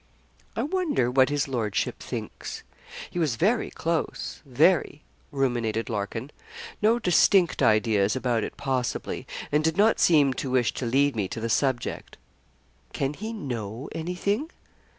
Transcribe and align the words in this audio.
'I 0.55 0.63
wonder 0.63 1.11
what 1.11 1.29
his 1.29 1.47
lordship 1.47 1.99
thinks. 1.99 2.63
He 3.11 3.19
was 3.19 3.35
very 3.35 3.69
close 3.69 4.41
very' 4.47 5.03
ruminated 5.31 5.91
Larkin; 5.91 6.31
'no 6.81 6.97
distinct 6.97 7.61
ideas 7.61 8.15
about 8.15 8.43
it 8.43 8.57
possibly; 8.57 9.27
and 9.51 9.63
did 9.63 9.77
not 9.77 9.99
seem 9.99 10.33
to 10.33 10.49
wish 10.49 10.73
to 10.73 10.87
lead 10.87 11.15
me 11.15 11.27
to 11.27 11.39
the 11.39 11.49
subject. 11.49 12.17
Can 12.93 13.13
he 13.13 13.31
know 13.31 13.89
anything? 13.91 14.49